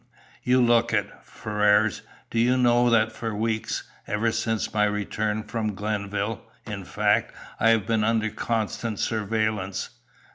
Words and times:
You 0.41 0.63
look 0.63 0.93
it. 0.93 1.11
Ferrars, 1.21 2.01
do 2.31 2.39
you 2.39 2.57
know 2.57 2.89
that 2.89 3.11
for 3.11 3.35
weeks, 3.35 3.83
ever 4.07 4.31
since 4.31 4.73
my 4.73 4.85
return 4.85 5.43
from 5.43 5.75
Glenville, 5.75 6.41
in 6.65 6.85
fact, 6.85 7.35
I 7.59 7.69
have 7.69 7.85
been 7.85 8.03
under 8.03 8.31
constant 8.31 8.97
surveillance?" 8.97 9.89